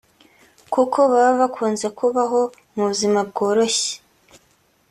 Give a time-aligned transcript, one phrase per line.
[0.73, 2.41] kuko baba bakunze kubaho
[2.73, 3.93] mu buzima bworoshye